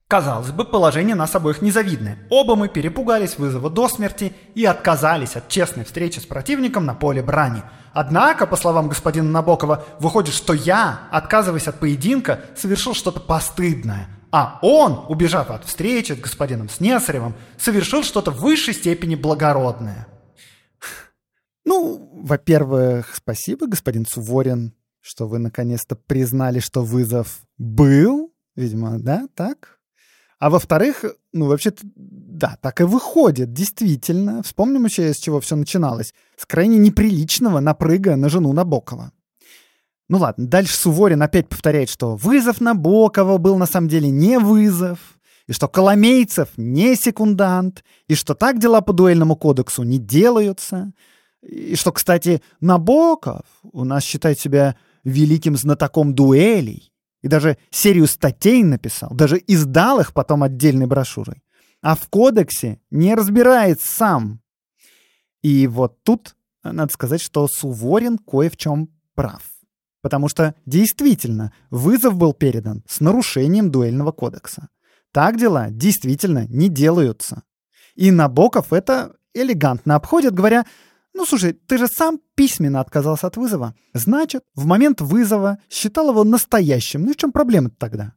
[0.08, 2.20] Казалось бы, положение нас обоих незавидное.
[2.30, 7.24] Оба мы перепугались вызова до смерти и отказались от честной встречи с противником на поле
[7.24, 7.64] брани.
[7.92, 14.08] Однако, по словам господина Набокова, выходит, что я, отказываясь от поединка, совершил что-то постыдное.
[14.38, 20.08] А он, убежав от встречи с господином Снесаревым, совершил что-то в высшей степени благородное.
[21.64, 28.34] Ну, во-первых, спасибо, господин Суворин, что вы наконец-то признали, что вызов был.
[28.58, 29.80] Видимо, да, так?
[30.40, 34.44] А во-вторых, ну, вообще-то, да, так и выходит, действительно.
[34.44, 36.14] Вспомним еще, с чего все начиналось.
[36.36, 39.14] С крайне неприличного напрыга на жену Набокова.
[40.08, 45.00] Ну ладно, дальше Суворин опять повторяет, что вызов Набокова был на самом деле не вызов,
[45.48, 50.92] и что Коломейцев не секундант, и что так дела по дуэльному кодексу не делаются,
[51.42, 56.92] и что, кстати, Набоков у нас считает себя великим знатоком дуэлей,
[57.22, 61.44] и даже серию статей написал, даже издал их потом отдельной брошюрой.
[61.82, 64.42] А в кодексе не разбирает сам.
[65.42, 69.42] И вот тут надо сказать, что Суворин кое в чем прав.
[70.06, 74.70] Потому что действительно вызов был передан с нарушением дуэльного кодекса.
[75.12, 77.42] Так дела действительно не делаются.
[77.96, 80.64] И Набоков это элегантно обходит, говоря,
[81.16, 83.74] ну, слушай, ты же сам письменно отказался от вызова.
[83.96, 87.02] Значит, в момент вызова считал его настоящим.
[87.02, 88.14] Ну и в чем проблема тогда?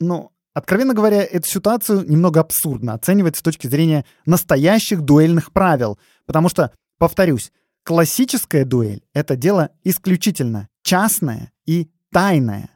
[0.00, 5.96] Ну, откровенно говоря, эту ситуацию немного абсурдно оценивать с точки зрения настоящих дуэльных правил.
[6.26, 7.52] Потому что, повторюсь,
[7.84, 12.68] классическая дуэль— это дело исключительно частное и тайное.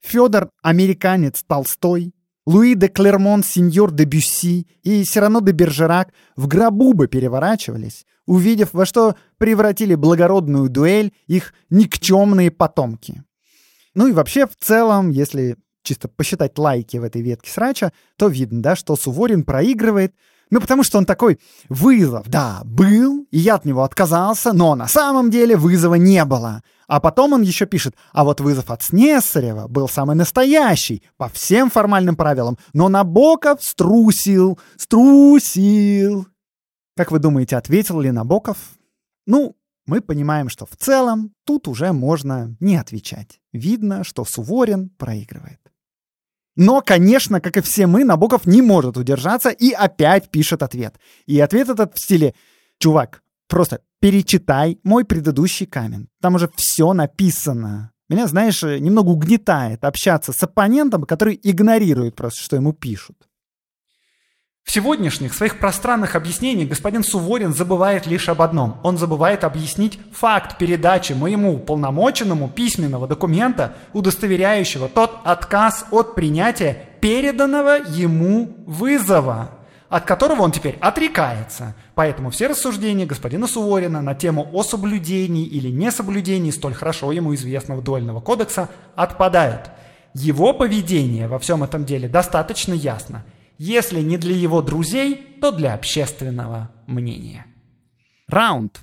[0.00, 2.14] Федор— американец Толстой,
[2.46, 8.72] Луи де Клермон, сеньор де Бюсси и Сирано де Бержерак в гробу бы переворачивались, увидев,
[8.72, 13.24] во что превратили благородную дуэль их никчемные потомки.
[13.96, 18.62] Ну и вообще, в целом, если чисто посчитать лайки в этой ветке срача, то видно,
[18.62, 20.14] да, что Суворин проигрывает,
[20.50, 24.88] ну, потому что он такой вызов, да, был, и я от него отказался, но на
[24.88, 26.62] самом деле вызова не было.
[26.88, 31.70] А потом он еще пишет, а вот вызов от Снесарева был самый настоящий, по всем
[31.70, 36.26] формальным правилам, но Набоков струсил, струсил.
[36.96, 38.56] Как вы думаете, ответил ли Набоков?
[39.26, 43.40] Ну, мы понимаем, что в целом тут уже можно не отвечать.
[43.52, 45.59] Видно, что Суворин проигрывает.
[46.56, 50.96] Но, конечно, как и все мы, Набоков не может удержаться и опять пишет ответ.
[51.26, 52.34] И ответ этот в стиле
[52.78, 56.08] «Чувак, просто перечитай мой предыдущий камень.
[56.20, 57.92] Там уже все написано.
[58.08, 63.29] Меня, знаешь, немного угнетает общаться с оппонентом, который игнорирует просто, что ему пишут.
[64.70, 68.76] В сегодняшних своих пространных объяснениях господин Суворин забывает лишь об одном.
[68.84, 77.78] Он забывает объяснить факт передачи моему уполномоченному письменного документа, удостоверяющего тот отказ от принятия переданного
[77.84, 79.50] ему вызова
[79.88, 81.74] от которого он теперь отрекается.
[81.96, 87.82] Поэтому все рассуждения господина Суворина на тему о соблюдении или несоблюдении столь хорошо ему известного
[87.82, 89.72] дуэльного кодекса отпадают.
[90.14, 93.24] Его поведение во всем этом деле достаточно ясно.
[93.62, 97.44] Если не для его друзей, то для общественного мнения.
[98.26, 98.80] Раунд.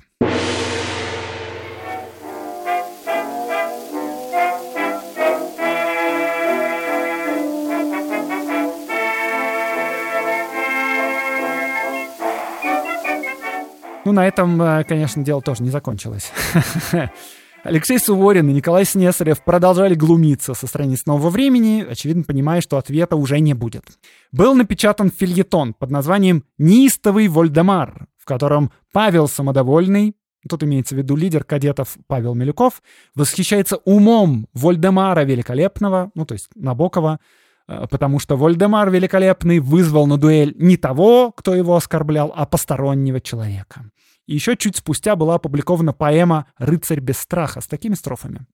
[14.05, 16.31] Ну, на этом, э, конечно, дело тоже не закончилось.
[17.67, 23.17] Алексей Суворин и Николай Снесарев продолжали глумиться со страниц нового времени, очевидно понимая, что ответа
[23.17, 23.83] уже не будет.
[24.31, 30.15] Был напечатан фильетон под названием «Неистовый Вольдемар», в котором Павел Самодовольный,
[30.47, 32.81] тут имеется в виду лидер кадетов Павел Милюков,
[33.15, 37.19] восхищается умом Вольдемара Великолепного, ну то есть Набокова,
[37.67, 43.19] э, потому что Вольдемар Великолепный вызвал на дуэль не того, кто его оскорблял, а постороннего
[43.19, 43.91] человека.
[44.27, 48.45] И еще чуть спустя была опубликована поэма «Рыцарь без страха» с такими строфами.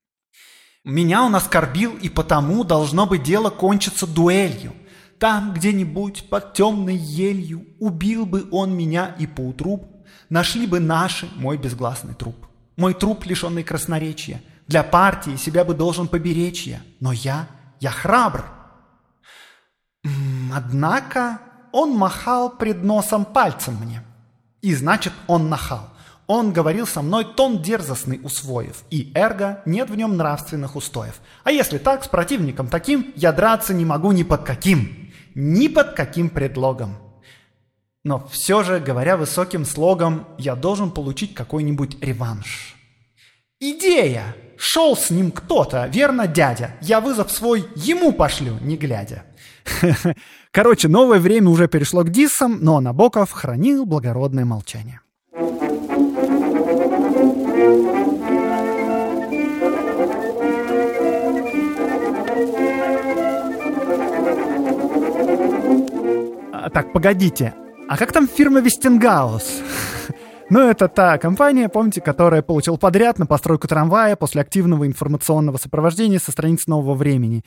[0.86, 4.74] «Меня он оскорбил, и потому должно быть дело кончиться дуэлью.
[5.20, 9.90] Там, где-нибудь под темной елью, убил бы он меня и поутру
[10.30, 12.48] нашли бы наши мой безгласный труп.
[12.76, 14.42] Мой труп, лишенный красноречия.
[14.68, 16.82] Для партии себя бы должен поберечь я.
[17.00, 17.48] Но я,
[17.80, 18.44] я храбр.
[20.54, 21.40] Однако
[21.72, 24.04] он махал пред носом пальцем мне.
[24.64, 25.90] И значит, он нахал.
[26.26, 31.20] Он говорил со мной тон дерзостный усвоив, и эрго нет в нем нравственных устоев.
[31.44, 35.92] А если так, с противником таким я драться не могу ни под каким, ни под
[35.96, 36.96] каким предлогом.
[38.06, 42.76] Но все же, говоря высоким слогом, я должен получить какой-нибудь реванш.
[43.60, 44.34] Идея!
[44.58, 46.76] Шел с ним кто-то, верно, дядя?
[46.80, 49.26] Я вызов свой ему пошлю, не глядя.
[50.52, 55.00] Короче, новое время уже перешло к диссам, но Набоков хранил благородное молчание.
[66.52, 67.54] А, так, погодите,
[67.90, 69.62] а как там фирма Вестингаус?
[70.50, 76.20] Ну, это та компания, помните, которая получила подряд на постройку трамвая после активного информационного сопровождения
[76.20, 77.44] со страниц нового времени.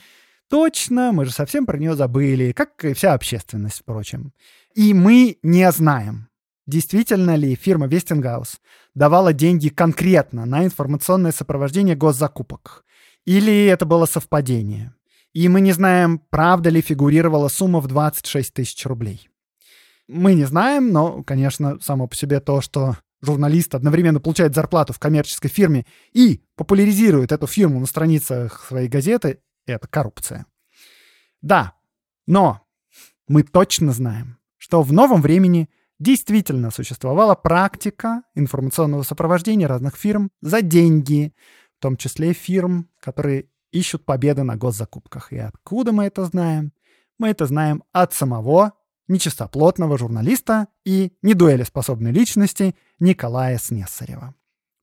[0.49, 4.33] Точно, мы же совсем про нее забыли, как и вся общественность, впрочем.
[4.75, 6.29] И мы не знаем,
[6.67, 8.61] действительно ли фирма Вестингаус
[8.95, 12.85] давала деньги конкретно на информационное сопровождение госзакупок.
[13.25, 14.95] Или это было совпадение.
[15.33, 19.29] И мы не знаем, правда ли фигурировала сумма в 26 тысяч рублей.
[20.09, 24.99] Мы не знаем, но, конечно, само по себе то, что журналист одновременно получает зарплату в
[24.99, 29.41] коммерческой фирме и популяризирует эту фирму на страницах своей газеты,
[29.73, 30.47] это коррупция.
[31.43, 31.75] Да,
[32.27, 32.63] но
[33.29, 40.63] мы точно знаем, что в новом времени действительно существовала практика информационного сопровождения разных фирм за
[40.63, 41.35] деньги,
[41.79, 45.33] в том числе фирм, которые ищут победы на госзакупках.
[45.33, 46.73] И откуда мы это знаем?
[47.19, 48.73] Мы это знаем от самого
[49.09, 54.35] нечистоплотного журналиста и недуэлеспособной личности Николая Снесарева.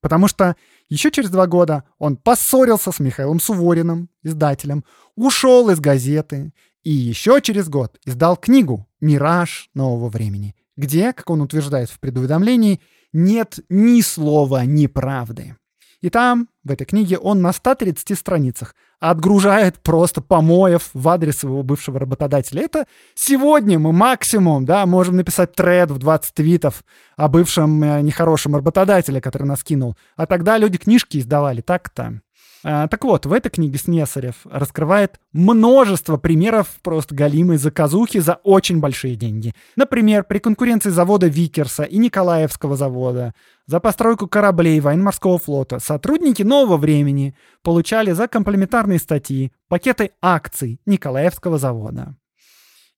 [0.04, 0.58] Потому что
[0.90, 4.84] еще через два года он поссорился с Михаилом Сувориным, издателем,
[5.16, 6.52] ушел из газеты
[6.84, 12.82] и еще через год издал книгу «Мираж нового времени», где, как он утверждает в предуведомлении,
[13.14, 15.56] нет ни слова неправды.
[16.04, 21.64] И там, в этой книге, он на 130 страницах отгружает просто помоев в адрес своего
[21.64, 22.62] бывшего работодателя.
[22.62, 26.84] Это сегодня мы максимум, да, можем написать тред в 20 твитов
[27.16, 29.96] о бывшем э, нехорошем работодателе, который нас кинул.
[30.18, 32.20] А тогда люди книжки издавали так-то.
[32.66, 38.80] А, так вот, в этой книге Снесарев раскрывает множество примеров просто галимой заказухи за очень
[38.80, 39.54] большие деньги.
[39.76, 43.34] Например, при конкуренции завода Викерса и Николаевского завода
[43.68, 51.58] за постройку кораблей военно-морского флота сотрудники нового времени получали за комплементарные статьи пакеты акций Николаевского
[51.58, 52.16] завода.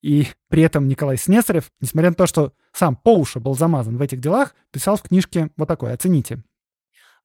[0.03, 4.01] И при этом Николай Снесарев, несмотря на то, что сам по уши был замазан в
[4.03, 6.43] этих делах, писал в книжке вот такое, оцените.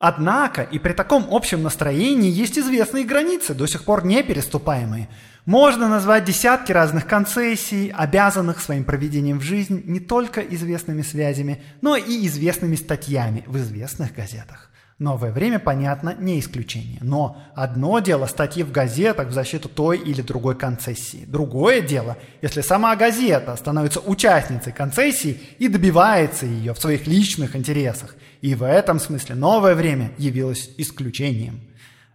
[0.03, 5.11] Однако и при таком общем настроении есть известные границы, до сих пор не переступаемые.
[5.45, 11.97] Можно назвать десятки разных концессий, обязанных своим проведением в жизнь не только известными связями, но
[11.97, 14.70] и известными статьями в известных газетах.
[15.01, 16.99] Новое время, понятно, не исключение.
[17.01, 21.25] Но одно дело статьи в газетах в защиту той или другой концессии.
[21.27, 28.15] Другое дело, если сама газета становится участницей концессии и добивается ее в своих личных интересах.
[28.43, 31.63] И в этом смысле новое время явилось исключением.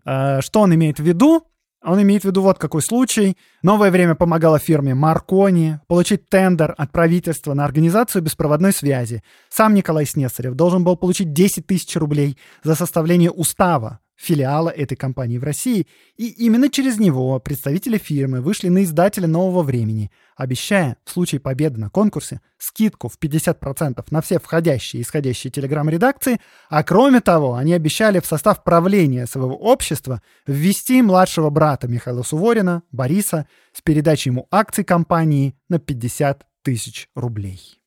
[0.06, 1.44] Э, что он имеет в виду?
[1.86, 3.38] Он имеет в виду вот какой случай.
[3.62, 9.24] Новое время помогало фирме Маркони получить тендер от правительства на организацию беспроводной связи.
[9.50, 15.38] Сам Николай Снесарев должен был получить 10 тысяч рублей за составление устава филиала этой компании
[15.38, 21.12] в России, и именно через него представители фирмы вышли на издателя «Нового времени», обещая в
[21.12, 26.40] случае победы на конкурсе скидку в 50% на все входящие и исходящие телеграм-редакции,
[26.70, 32.84] а кроме того, они обещали в состав правления своего общества ввести младшего брата Михаила Суворина,
[32.92, 37.85] Бориса, с передачей ему акций компании на 50 тысяч рублей.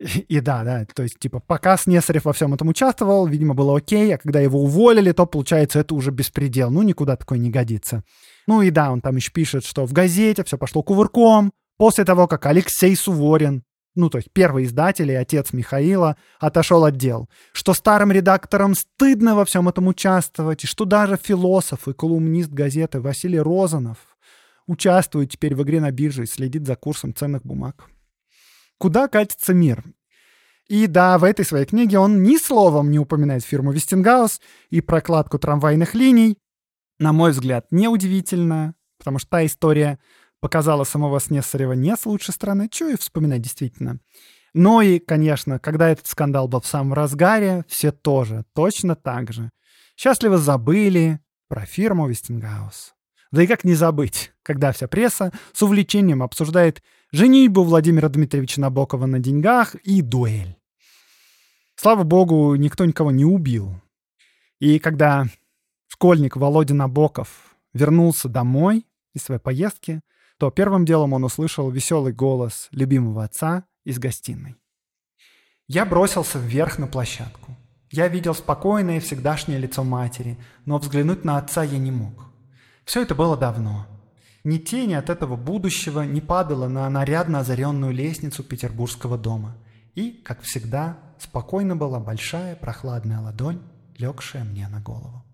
[0.00, 4.14] И да, да, то есть, типа, пока Снесарев во всем этом участвовал, видимо, было окей,
[4.14, 6.70] а когда его уволили, то, получается, это уже беспредел.
[6.70, 8.02] Ну, никуда такое не годится.
[8.46, 12.26] Ну и да, он там еще пишет, что в газете все пошло кувырком, после того,
[12.26, 13.62] как Алексей Суворин
[13.96, 19.36] ну, то есть первый издатель и отец Михаила, отошел от дел, что старым редакторам стыдно
[19.36, 23.98] во всем этом участвовать, и что даже философ и колумнист газеты Василий Розанов
[24.66, 27.88] участвует теперь в игре на бирже и следит за курсом ценных бумаг.
[28.78, 29.84] Куда катится мир?
[30.68, 35.38] И да, в этой своей книге он ни словом не упоминает фирму Вестингаус и прокладку
[35.38, 36.38] трамвайных линий.
[36.98, 39.98] На мой взгляд, неудивительно, потому что та история
[40.40, 44.00] показала самого Снесарева не с лучшей стороны, что и вспоминать действительно.
[44.54, 49.50] Но и, конечно, когда этот скандал был в самом разгаре, все тоже точно так же.
[49.96, 52.94] Счастливо забыли про фирму Вестингаус.
[53.32, 56.82] Да и как не забыть, когда вся пресса с увлечением обсуждает
[57.14, 60.56] женитьбу Владимира Дмитриевича Набокова на деньгах и дуэль.
[61.76, 63.80] Слава богу, никто никого не убил.
[64.58, 65.26] И когда
[65.86, 70.00] школьник Володя Набоков вернулся домой из своей поездки,
[70.38, 74.56] то первым делом он услышал веселый голос любимого отца из гостиной.
[75.68, 77.56] Я бросился вверх на площадку.
[77.92, 82.24] Я видел спокойное всегдашнее лицо матери, но взглянуть на отца я не мог.
[82.84, 83.86] Все это было давно.
[84.44, 89.56] Ни тени от этого будущего не падало на нарядно озаренную лестницу петербургского дома.
[89.94, 93.62] И, как всегда, спокойно была большая прохладная ладонь,
[93.96, 95.24] легшая мне на голову.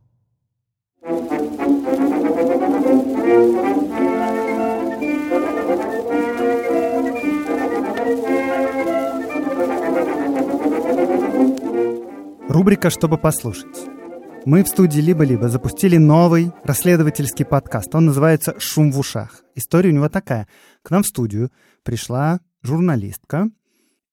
[12.49, 14.00] Рубрика «Чтобы послушать».
[14.47, 17.95] Мы в студии «Либо-либо» запустили новый расследовательский подкаст.
[17.95, 19.43] Он называется «Шум в ушах».
[19.55, 20.49] История у него такая.
[20.83, 23.51] К нам в студию пришла журналистка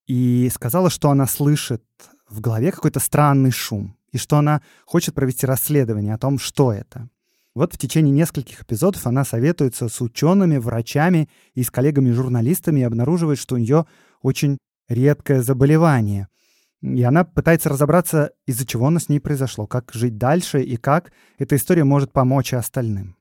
[0.05, 1.81] и сказала, что она слышит
[2.29, 7.07] в голове какой-то странный шум и что она хочет провести расследование о том, что это.
[7.55, 13.39] Вот в течение нескольких эпизодов она советуется с учеными, врачами и с коллегами-журналистами и обнаруживает,
[13.39, 13.85] что у нее
[14.21, 14.57] очень
[14.89, 16.27] редкое заболевание—
[16.81, 21.11] и она пытается разобраться, из-за чего оно с ней произошло, как жить дальше и как
[21.37, 23.15] эта история может помочь и остальным.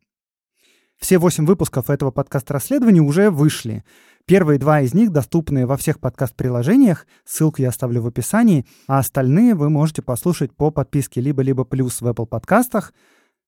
[0.99, 3.85] Все восемь выпусков этого подкаста расследования уже вышли.
[4.25, 9.55] Первые два из них доступны во всех подкаст-приложениях, ссылку я оставлю в описании, а остальные
[9.55, 12.93] вы можете послушать по подписке либо-либо плюс в Apple подкастах,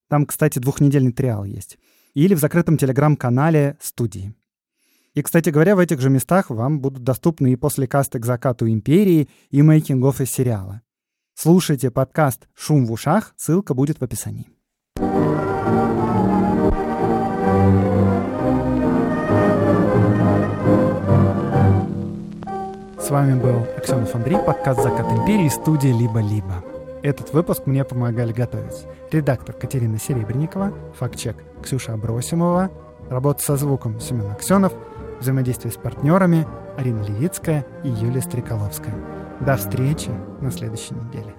[0.08, 1.78] там, кстати, двухнедельный триал есть,
[2.14, 4.34] или в закрытом телеграм-канале студии.
[5.18, 8.68] И, кстати говоря, в этих же местах вам будут доступны и после каста к закату
[8.68, 10.82] империи, и мейкингов из сериала.
[11.34, 14.48] Слушайте подкаст «Шум в ушах», ссылка будет в описании.
[23.00, 26.62] С вами был Аксенов Андрей, подкаст «Закат империи», студия «Либо-либо».
[27.02, 32.70] Этот выпуск мне помогали готовить редактор Катерина Серебренникова, факт-чек Ксюша Абросимова,
[33.10, 34.72] работа со звуком Семен Аксенов—
[35.20, 36.46] Взаимодействие с партнерами
[36.76, 38.94] Арина Левицкая и Юлия Стреколовская.
[39.40, 40.10] До встречи
[40.40, 41.34] на следующей неделе.